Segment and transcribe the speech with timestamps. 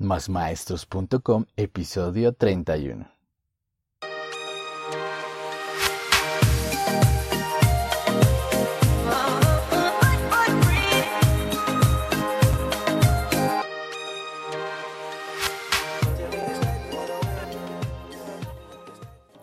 [0.00, 3.06] Másmaestros.com, episodio 31.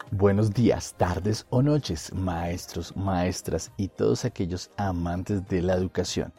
[0.10, 6.34] Buenos días, tardes o noches, maestros, maestras y todos aquellos amantes de la educación.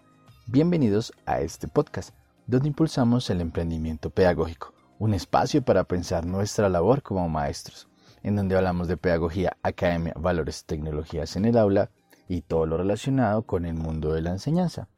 [0.49, 2.13] Bienvenidos a este podcast
[2.49, 7.89] donde impulsamos el emprendimiento pedagógico, un espacio para pensar nuestra labor como maestros,
[8.23, 11.91] en donde hablamos de pedagogía, academia, valores, tecnologías en el aula
[12.27, 14.89] y todo lo relacionado con el mundo de la enseñanza.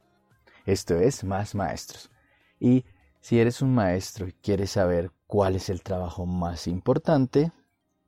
[0.65, 2.09] Esto es Más Maestros.
[2.57, 2.85] Y
[3.19, 7.51] si eres un maestro y quieres saber cuál es el trabajo más importante,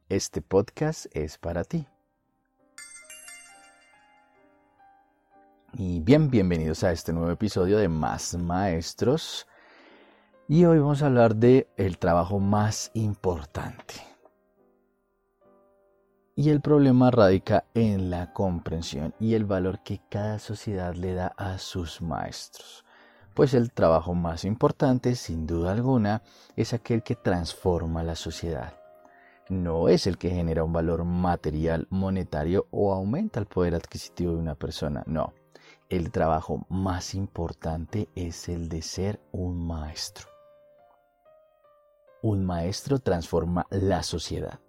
[0.08, 1.86] este podcast es para ti.
[5.76, 9.48] Y bien, bienvenidos a este nuevo episodio de Más Maestros.
[10.48, 13.96] Y hoy vamos a hablar de el trabajo más importante.
[16.36, 21.34] Y el problema radica en la comprensión y el valor que cada sociedad le da
[21.38, 22.86] a sus maestros.
[23.34, 26.22] Pues el trabajo más importante, sin duda alguna,
[26.56, 28.76] es aquel que transforma la sociedad.
[29.50, 34.38] No es el que genera un valor material, monetario o aumenta el poder adquisitivo de
[34.38, 35.34] una persona, no
[35.96, 40.28] el trabajo más importante es el de ser un maestro.
[42.24, 44.60] Un maestro transforma la sociedad,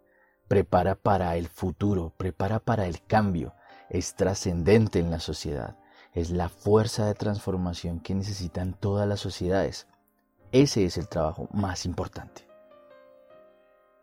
[0.48, 3.54] prepara para el futuro, prepara para el cambio,
[3.88, 5.78] es trascendente en la sociedad,
[6.12, 9.86] es la fuerza de transformación que necesitan todas las sociedades.
[10.52, 12.46] Ese es el trabajo más importante.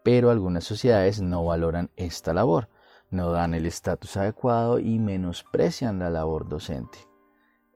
[0.02, 2.68] Pero algunas sociedades no valoran esta labor,
[3.12, 7.11] no dan el estatus adecuado y menosprecian la labor docente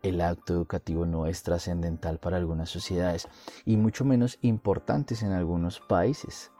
[0.09, 3.27] el acto educativo no es trascendental para algunas sociedades
[3.65, 6.51] y mucho menos importantes en algunos países.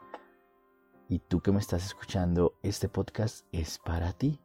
[1.08, 4.40] Y tú que me estás escuchando, este podcast es para ti,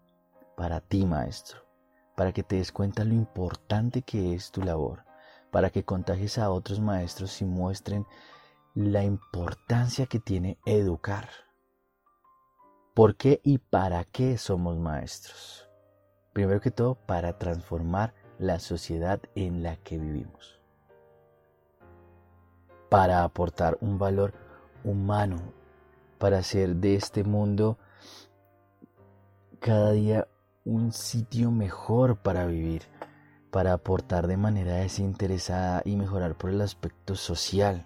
[0.56, 1.62] para ti maestro,
[2.16, 5.04] para que te des cuenta lo importante que es tu labor,
[5.50, 8.06] para que contagies a otros maestros y muestren
[8.76, 11.28] la importancia que tiene educar.
[12.94, 15.68] ¿Por qué y para qué somos maestros?
[16.34, 20.60] Primero que todo, para transformar la sociedad en la que vivimos.
[22.90, 24.34] Para aportar un valor
[24.84, 25.38] humano,
[26.18, 27.78] para hacer de este mundo
[29.60, 30.28] cada día
[30.66, 32.82] un sitio mejor para vivir,
[33.52, 37.86] para aportar de manera desinteresada y mejorar por el aspecto social.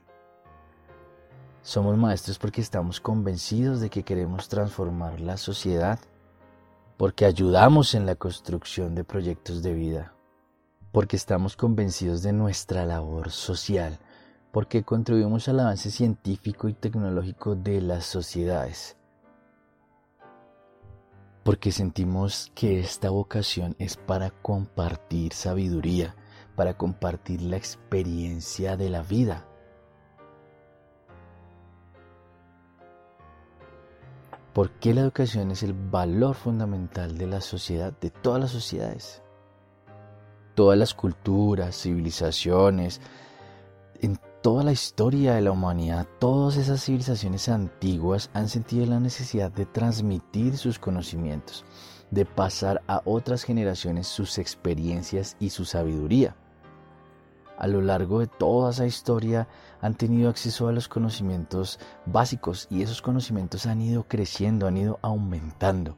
[1.64, 6.00] Somos maestros porque estamos convencidos de que queremos transformar la sociedad,
[6.96, 10.15] porque ayudamos en la construcción de proyectos de vida
[10.96, 14.00] porque estamos convencidos de nuestra labor social,
[14.54, 18.96] porque contribuimos al avance científico y tecnológico de las sociedades,
[21.44, 26.16] porque sentimos que esta vocación es para compartir sabiduría,
[26.56, 29.46] para compartir la experiencia de la vida.
[34.54, 39.25] Porque la educación es el valor fundamental de la sociedad, de todas las sociedades
[40.56, 43.02] todas las culturas, civilizaciones,
[44.02, 49.52] en toda la historia de la humanidad, todas esas civilizaciones antiguas han sentido la necesidad
[49.52, 51.66] de transmitir sus conocimientos,
[52.12, 56.36] de pasar a otras generaciones sus experiencias y su sabiduría.
[57.58, 59.48] A lo largo de toda esa historia
[59.82, 65.00] han tenido acceso a los conocimientos básicos y esos conocimientos han ido creciendo, han ido
[65.02, 65.96] aumentando.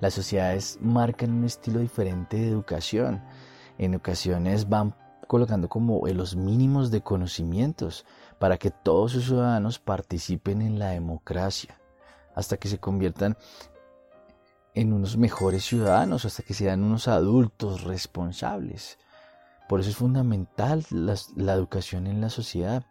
[0.00, 3.22] Las sociedades marcan un estilo diferente de educación
[3.78, 4.94] en ocasiones van
[5.26, 8.04] colocando como los mínimos de conocimientos
[8.38, 11.80] para que todos sus ciudadanos participen en la democracia,
[12.34, 13.36] hasta que se conviertan
[14.74, 18.98] en unos mejores ciudadanos, hasta que sean unos adultos responsables.
[19.68, 22.84] Por eso es fundamental la, la educación en la sociedad.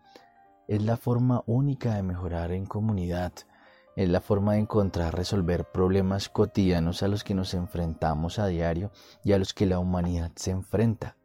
[0.68, 3.31] Es la forma única de mejorar en comunidad
[3.95, 8.92] es la forma de encontrar resolver problemas cotidianos a los que nos enfrentamos a diario
[9.24, 11.18] y a los que la humanidad se enfrenta.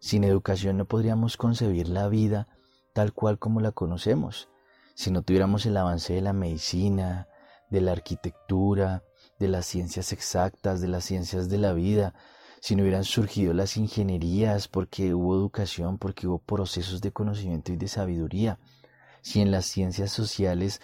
[0.00, 2.48] Sin educación no podríamos concebir la vida
[2.92, 4.48] tal cual como la conocemos.
[4.94, 7.28] Si no tuviéramos el avance de la medicina,
[7.70, 9.04] de la arquitectura,
[9.38, 12.14] de las ciencias exactas, de las ciencias de la vida,
[12.60, 17.76] si no hubieran surgido las ingenierías porque hubo educación, porque hubo procesos de conocimiento y
[17.76, 18.58] de sabiduría,
[19.22, 20.80] si en las ciencias sociales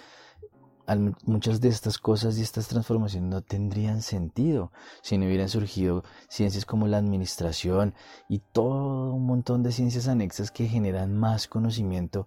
[1.25, 4.73] muchas de estas cosas y estas transformaciones no tendrían sentido
[5.03, 7.95] si no hubieran surgido ciencias como la administración
[8.29, 12.27] y todo un montón de ciencias anexas que generan más conocimiento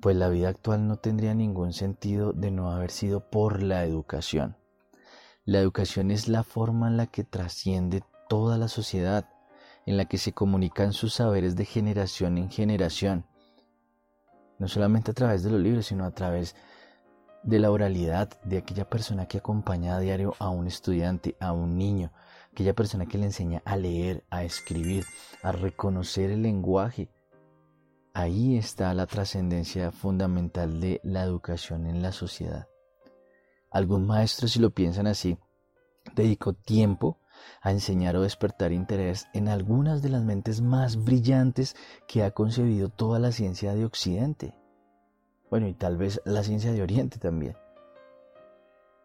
[0.00, 4.56] pues la vida actual no tendría ningún sentido de no haber sido por la educación.
[5.44, 9.28] La educación es la forma en la que trasciende toda la sociedad,
[9.86, 13.26] en la que se comunican sus saberes de generación en generación,
[14.58, 16.60] no solamente a través de los libros, sino a través de
[17.46, 22.12] la oralidad de aquella persona que acompaña a diario a un estudiante, a un niño,
[22.50, 25.04] aquella persona que le enseña a leer, a escribir,
[25.42, 27.08] a reconocer el lenguaje.
[28.14, 32.66] Ahí está la trascendencia fundamental de la educación en la sociedad.
[33.70, 35.38] Algún maestro, si lo piensan así,
[36.14, 37.20] dedicó tiempo
[37.60, 41.76] a enseñar o despertar interés en algunas de las mentes más brillantes
[42.08, 44.54] que ha concebido toda la ciencia de Occidente.
[45.50, 47.56] Bueno, y tal vez la ciencia de Oriente también.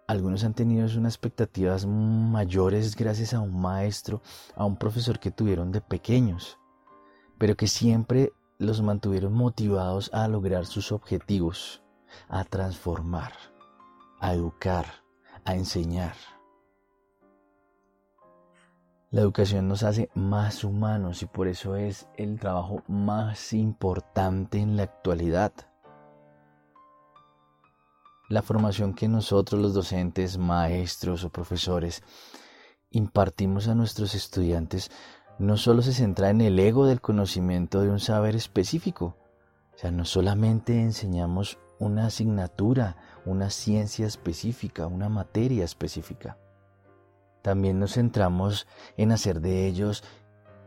[0.07, 4.21] Algunos han tenido unas expectativas mayores gracias a un maestro,
[4.55, 6.57] a un profesor que tuvieron de pequeños,
[7.37, 11.81] pero que siempre los mantuvieron motivados a lograr sus objetivos,
[12.27, 13.31] a transformar,
[14.19, 14.85] a educar,
[15.45, 16.15] a enseñar.
[19.11, 24.77] La educación nos hace más humanos y por eso es el trabajo más importante en
[24.77, 25.51] la actualidad.
[28.31, 32.01] La formación que nosotros los docentes, maestros o profesores
[32.89, 34.89] impartimos a nuestros estudiantes
[35.37, 39.17] no solo se centra en el ego del conocimiento de un saber específico,
[39.75, 42.95] o sea, no solamente enseñamos una asignatura,
[43.25, 46.37] una ciencia específica, una materia específica.
[47.41, 50.05] También nos centramos en hacer de ellos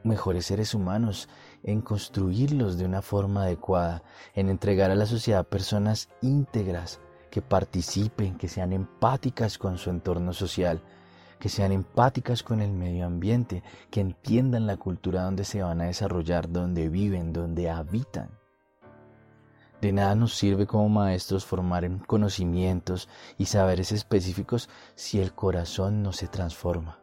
[0.03, 1.31] mejores seres humanos,
[1.63, 4.03] en construirlos de una forma adecuada,
[4.35, 7.01] en entregar a la sociedad personas íntegras,
[7.35, 10.81] que participen, que sean empáticas con su entorno social,
[11.41, 15.87] que sean empáticas con el medio ambiente, que entiendan la cultura donde se van a
[15.87, 18.31] desarrollar, donde viven, donde habitan.
[19.81, 26.05] De nada nos sirve como maestros formar en conocimientos y saberes específicos si el corazón
[26.05, 27.01] no se transforma.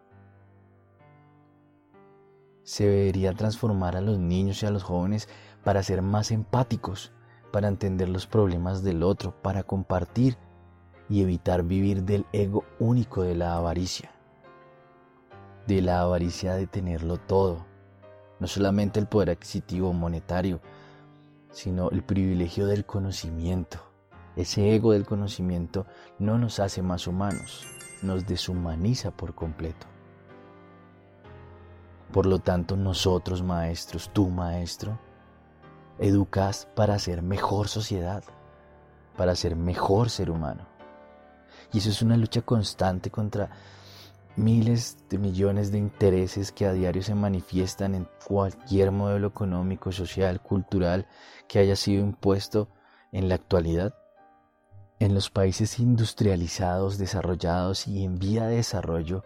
[2.63, 5.27] Se debería transformar a los niños y a los jóvenes
[5.61, 7.11] para ser más empáticos,
[7.51, 10.37] para entender los problemas del otro, para compartir
[11.09, 14.11] y evitar vivir del ego único de la avaricia.
[15.67, 17.65] De la avaricia de tenerlo todo,
[18.39, 20.61] no solamente el poder adquisitivo monetario,
[21.51, 23.79] sino el privilegio del conocimiento.
[24.35, 25.85] Ese ego del conocimiento
[26.17, 27.67] no nos hace más humanos,
[28.01, 29.87] nos deshumaniza por completo.
[32.13, 34.97] Por lo tanto, nosotros maestros, tú maestro,
[36.01, 38.23] educas para ser mejor sociedad,
[39.15, 40.67] para ser mejor ser humano.
[41.71, 43.51] Y eso es una lucha constante contra
[44.35, 50.41] miles de millones de intereses que a diario se manifiestan en cualquier modelo económico, social,
[50.41, 51.07] cultural
[51.47, 52.67] que haya sido impuesto
[53.11, 53.93] en la actualidad.
[54.99, 59.23] En los países industrializados, desarrollados y en vía de desarrollo,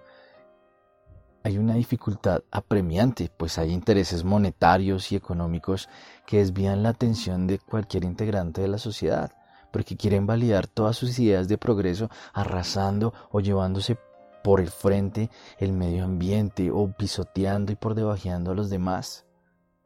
[1.46, 5.90] hay una dificultad apremiante, pues hay intereses monetarios y económicos
[6.26, 9.32] que desvían la atención de cualquier integrante de la sociedad,
[9.72, 13.96] porque quieren validar todas sus ideas de progreso arrasando o llevándose
[14.44, 19.28] por el frente el medio ambiente o pisoteando y por debajeando a los demás,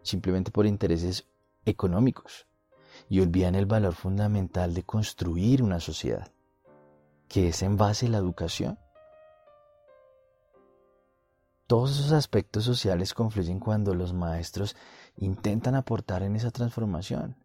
[0.02, 1.28] simplemente por intereses
[1.66, 2.48] económicos,
[3.10, 6.32] y olvidan el valor fundamental de construir una sociedad,
[7.28, 8.80] que es en base a la educación.
[11.70, 14.76] Todos esos aspectos sociales confluyen cuando los maestros
[15.18, 17.36] intentan aportar en esa transformación,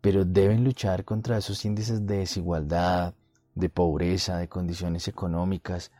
[0.00, 3.12] pero deben luchar contra esos índices de desigualdad,
[3.54, 5.92] de pobreza, de condiciones económicas,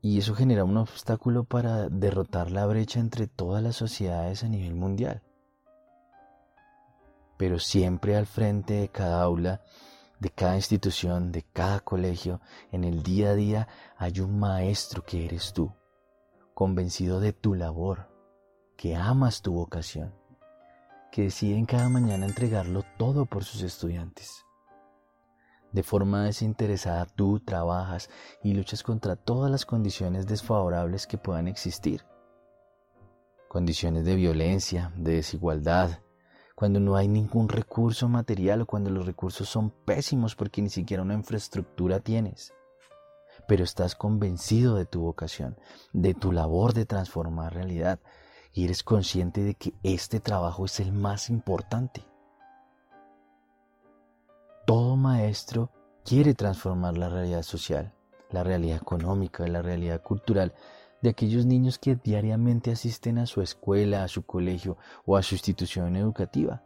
[0.00, 4.74] y eso genera un obstáculo para derrotar la brecha entre todas las sociedades a nivel
[4.74, 5.22] mundial.
[7.36, 9.60] Pero siempre al frente de cada aula,
[10.18, 15.26] de cada institución, de cada colegio, en el día a día hay un maestro que
[15.26, 15.70] eres tú
[16.54, 18.08] convencido de tu labor,
[18.76, 20.14] que amas tu vocación,
[21.10, 24.44] que deciden cada mañana entregarlo todo por sus estudiantes.
[25.72, 28.10] De forma desinteresada tú trabajas
[28.42, 32.04] y luchas contra todas las condiciones desfavorables que puedan existir.
[33.48, 36.00] Condiciones de violencia, de desigualdad,
[36.54, 41.02] cuando no hay ningún recurso material o cuando los recursos son pésimos porque ni siquiera
[41.02, 42.52] una infraestructura tienes
[43.46, 45.56] pero estás convencido de tu vocación,
[45.92, 48.00] de tu labor de transformar realidad
[48.52, 52.04] y eres consciente de que este trabajo es el más importante.
[54.66, 55.70] Todo maestro
[56.04, 57.92] quiere transformar la realidad social,
[58.30, 60.54] la realidad económica, la realidad cultural
[61.02, 65.34] de aquellos niños que diariamente asisten a su escuela, a su colegio o a su
[65.34, 66.62] institución educativa,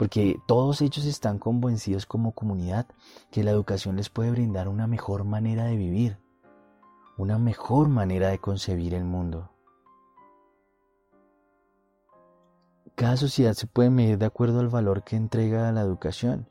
[0.00, 2.86] porque todos ellos están convencidos como comunidad
[3.30, 6.18] que la educación les puede brindar una mejor manera de vivir,
[7.18, 9.50] una mejor manera de concebir el mundo.
[12.94, 16.48] Cada sociedad se puede medir de acuerdo al valor que entrega a la educación,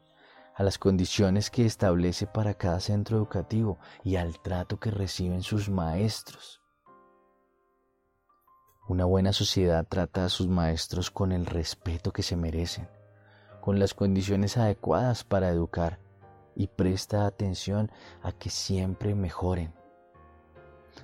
[0.54, 5.72] a las condiciones que establece para cada centro educativo y al trato que reciben sus
[5.72, 6.62] maestros.
[8.88, 12.88] Una buena sociedad trata a sus maestros con el respeto que se merecen,
[13.62, 16.00] con las condiciones adecuadas para educar
[16.56, 19.74] y presta atención a que siempre mejoren.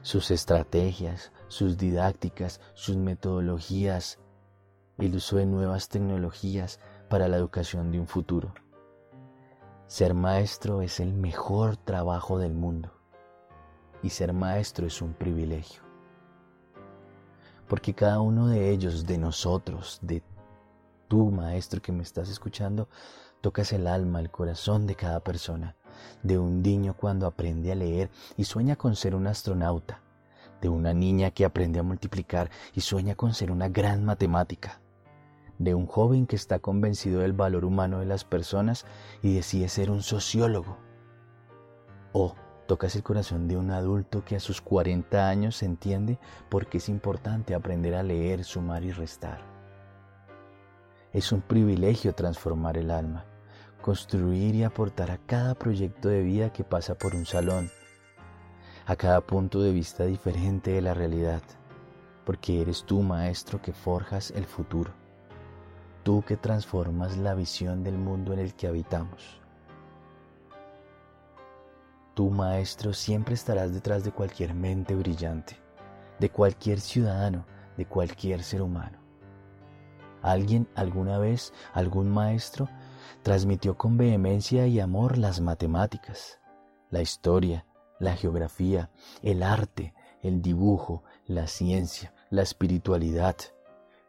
[0.01, 4.19] Sus estrategias, sus didácticas, sus metodologías,
[4.97, 8.53] el uso de nuevas tecnologías para la educación de un futuro.
[9.87, 12.91] Ser maestro es el mejor trabajo del mundo
[14.01, 15.81] y ser maestro es un privilegio.
[17.67, 20.21] Porque cada uno de ellos, de nosotros, de
[21.07, 22.89] tú maestro que me estás escuchando,
[23.41, 25.75] tocas el alma, el corazón de cada persona,
[26.23, 30.01] de un niño cuando aprende a leer y sueña con ser un astronauta,
[30.61, 34.81] de una niña que aprende a multiplicar y sueña con ser una gran matemática,
[35.59, 38.85] de un joven que está convencido del valor humano de las personas
[39.21, 40.77] y decide ser un sociólogo.
[42.13, 42.35] O
[42.67, 46.17] tocas el corazón de un adulto que a sus 40 años entiende
[46.49, 49.54] por qué es importante aprender a leer, sumar y restar.
[51.15, 53.25] Es un privilegio transformar el alma,
[53.81, 57.71] construir y aportar a cada proyecto de vida que pasa por un salón,
[58.85, 61.41] a cada punto de vista diferente de la realidad,
[62.23, 64.91] porque eres tú, maestro, que forjas el futuro
[66.05, 69.41] tú que transformas la visión del mundo en el que habitamos.
[72.13, 75.57] Tú, maestro, siempre estarás detrás de cualquier mente brillante,
[76.19, 77.43] de cualquier ciudadano,
[77.75, 79.04] de cualquier ser humano.
[80.25, 82.67] Alguien alguna vez, algún maestro,
[83.21, 86.39] transmitió con vehemencia y amor las matemáticas,
[86.89, 87.67] la historia,
[87.99, 88.89] la geografía,
[89.21, 93.35] el arte, el dibujo, la ciencia, la espiritualidad,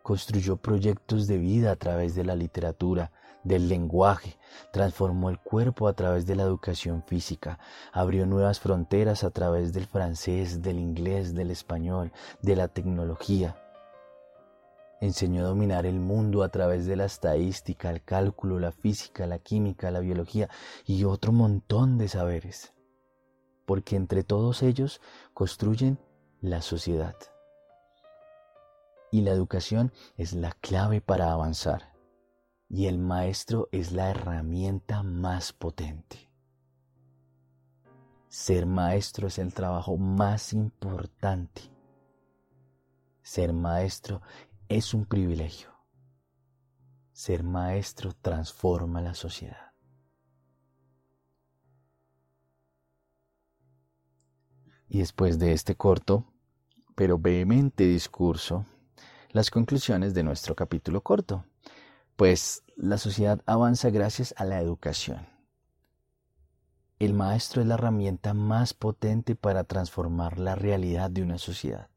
[0.03, 3.13] construyó proyectos de vida a través de la literatura,
[3.45, 4.39] del lenguaje,
[4.73, 7.59] transformó el cuerpo a través de la educación física,
[7.93, 13.55] abrió nuevas fronteras a través del francés, del inglés, del español, de la tecnología.
[15.01, 19.39] Enseñó a dominar el mundo a través de la estadística, el cálculo, la física, la
[19.39, 20.49] química, la biología
[20.87, 22.73] y otro montón de saberes,
[23.67, 25.01] porque entre todos ellos
[25.35, 25.99] construyen
[26.41, 27.17] la sociedad
[29.11, 31.95] y la educación es la clave para avanzar
[32.69, 36.29] y el maestro es la herramienta más potente.
[38.29, 41.63] Ser maestro es el trabajo más importante.
[43.23, 44.21] Ser maestro
[44.69, 45.71] es un privilegio.
[47.13, 49.73] Ser maestro transforma la sociedad.
[54.89, 56.25] Y después de este corto,
[56.95, 58.67] pero vehemente discurso,
[59.31, 61.45] las conclusiones de nuestro capítulo corto.
[62.17, 65.29] Pues la sociedad avanza gracias a la educación.
[66.99, 71.91] El maestro es la herramienta más potente para transformar la realidad de una sociedad.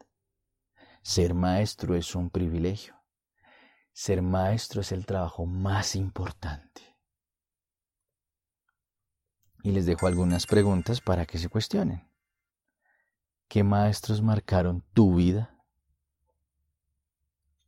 [1.02, 2.96] Ser maestro es un privilegio.
[3.94, 6.82] Ser maestro es el trabajo más importante.
[9.64, 12.08] Y les dejo algunas preguntas para que se cuestionen.
[13.48, 15.60] ¿Qué maestros marcaron tu vida?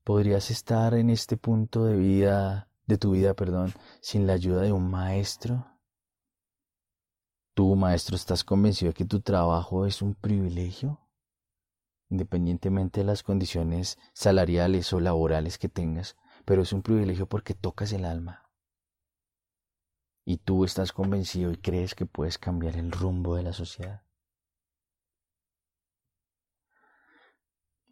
[0.04, 4.72] podrías estar en este punto de vida, de tu vida, perdón, sin la ayuda de
[4.72, 5.66] un maestro.
[7.54, 11.00] ¿Tú, maestro, estás convencido de que tu trabajo es un privilegio?
[12.12, 17.94] Independientemente de las condiciones salariales o laborales que tengas, pero es un privilegio porque tocas
[17.94, 18.50] el alma.
[20.25, 24.03] Y tú estás convencido y crees que puedes cambiar el rumbo de la sociedad.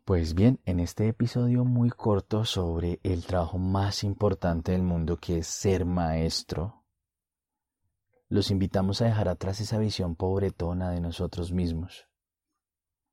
[0.04, 5.38] Pues bien, en este episodio muy corto sobre el trabajo más importante del mundo que
[5.38, 6.84] es ser maestro,
[8.28, 12.09] los invitamos a dejar atrás esa visión pobretona de nosotros mismos,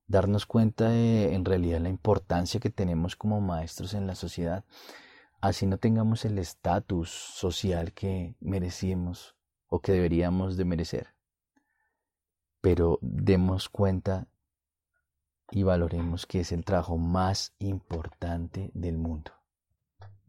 [0.06, 4.64] darnos cuenta de en realidad la importancia que tenemos como maestros en la sociedad,
[5.40, 9.36] así no tengamos el estatus social que merecimos
[9.68, 11.08] o que deberíamos de merecer,
[12.60, 14.28] pero demos cuenta
[15.50, 19.32] y valoremos que es el trabajo más importante del mundo.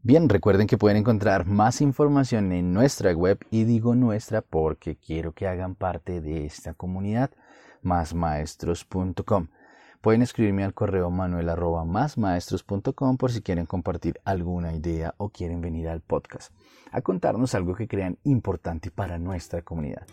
[0.00, 5.32] Bien, recuerden que pueden encontrar más información en nuestra web y digo nuestra porque quiero
[5.32, 7.30] que hagan parte de esta comunidad,
[7.82, 9.48] másmaestros.com.
[10.00, 11.48] Pueden escribirme al correo manuel
[13.18, 16.52] por si quieren compartir alguna idea o quieren venir al podcast
[16.92, 20.06] a contarnos algo que crean importante para nuestra comunidad.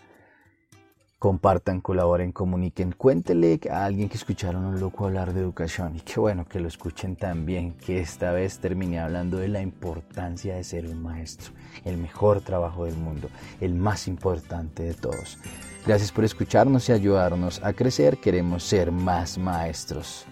[1.19, 6.19] Compartan, colaboren, comuniquen, cuéntele a alguien que escucharon un loco hablar de educación y qué
[6.19, 10.87] bueno que lo escuchen también, que esta vez terminé hablando de la importancia de ser
[10.87, 13.29] un maestro, el mejor trabajo del mundo,
[13.61, 15.37] el más importante de todos.
[15.85, 18.17] Gracias por escucharnos y ayudarnos a crecer.
[18.17, 20.25] Queremos ser más maestros.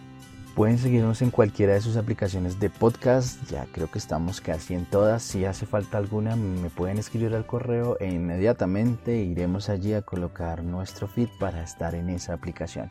[0.56, 3.40] Pueden seguirnos en cualquiera de sus aplicaciones de podcast.
[3.52, 5.22] Ya creo que estamos casi en todas.
[5.22, 10.64] Si hace falta alguna, me pueden escribir al correo e inmediatamente iremos allí a colocar
[10.64, 12.90] nuestro feed para estar en esa aplicación.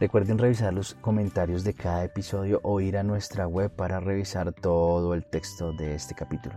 [0.00, 5.12] Recuerden revisar los comentarios de cada episodio o ir a nuestra web para revisar todo
[5.12, 6.56] el texto de este capítulo.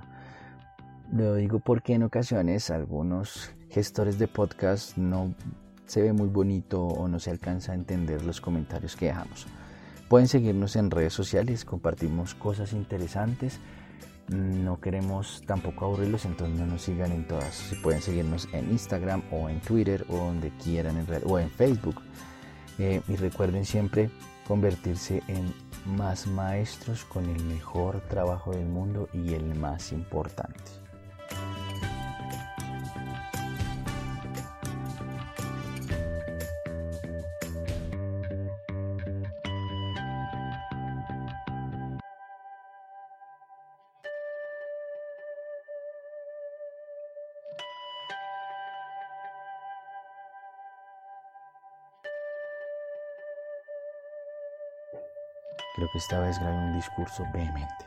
[1.12, 5.34] Lo digo porque en ocasiones algunos gestores de podcast no
[5.86, 9.48] se ve muy bonito o no se alcanza a entender los comentarios que dejamos.
[10.10, 13.60] Pueden seguirnos en redes sociales, compartimos cosas interesantes.
[14.30, 17.74] No queremos tampoco aburrirlos, entonces no nos sigan en todas.
[17.82, 22.02] Pueden seguirnos en Instagram o en Twitter o donde quieran, en o en Facebook.
[22.80, 24.10] Eh, y recuerden siempre
[24.48, 25.54] convertirse en
[25.86, 30.87] más maestros con el mejor trabajo del mundo y el más importante.
[55.78, 57.86] Creo que esta vez un discurso vehemente.